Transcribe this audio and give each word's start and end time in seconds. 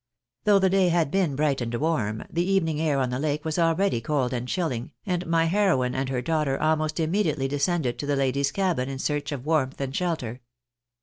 Though 0.45 0.57
the 0.57 0.67
day 0.71 0.89
had 0.89 1.11
been 1.11 1.35
bright 1.35 1.61
and 1.61 1.75
warm, 1.75 2.23
the 2.27 2.41
evening 2.43 2.81
air 2.81 2.99
on 2.99 3.11
the 3.11 3.19
lake 3.19 3.45
was 3.45 3.59
already 3.59 4.01
cold 4.01 4.33
and 4.33 4.47
chilling, 4.47 4.93
and 5.05 5.27
my 5.27 5.45
heroine 5.45 5.93
and 5.93 6.09
her 6.09 6.23
daughter 6.23 6.59
almost 6.59 6.99
immediately 6.99 7.47
descended 7.47 7.99
to 7.99 8.07
the 8.07 8.15
ladies' 8.15 8.51
cabin 8.51 8.89
in 8.89 8.97
search 8.97 9.31
of 9.31 9.45
warmth 9.45 9.79
and 9.79 9.95
shelter. 9.95 10.41